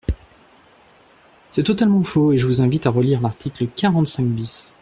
C’est 1.51 1.61
totalement 1.61 2.03
faux 2.03 2.31
et 2.31 2.37
je 2.39 2.47
vous 2.47 2.63
invite 2.63 2.87
à 2.87 2.89
relire 2.89 3.21
l’article 3.21 3.67
quarante-cinq 3.67 4.25
bis. 4.25 4.73